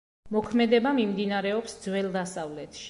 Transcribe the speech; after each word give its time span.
მოქმედება 0.35 0.93
მიმდინარეობს 1.01 1.81
ძველ 1.87 2.13
დასავლეთში. 2.19 2.79